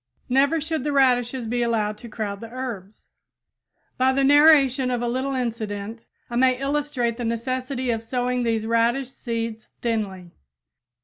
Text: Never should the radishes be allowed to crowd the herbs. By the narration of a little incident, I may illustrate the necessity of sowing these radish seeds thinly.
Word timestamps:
Never 0.29 0.59
should 0.59 0.83
the 0.83 0.91
radishes 0.91 1.45
be 1.45 1.61
allowed 1.61 1.95
to 1.99 2.09
crowd 2.09 2.39
the 2.41 2.49
herbs. 2.49 3.05
By 3.99 4.11
the 4.13 4.23
narration 4.23 4.89
of 4.89 4.99
a 5.03 5.07
little 5.07 5.35
incident, 5.35 6.07
I 6.27 6.37
may 6.37 6.57
illustrate 6.59 7.17
the 7.17 7.23
necessity 7.23 7.91
of 7.91 8.01
sowing 8.01 8.41
these 8.41 8.65
radish 8.65 9.11
seeds 9.11 9.67
thinly. 9.83 10.31